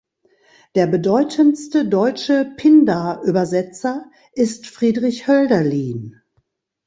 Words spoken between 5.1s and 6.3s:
Hölderlin.